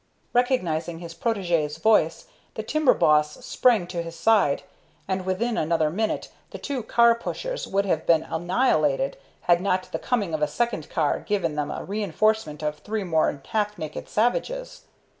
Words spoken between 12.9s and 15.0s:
more half naked savages.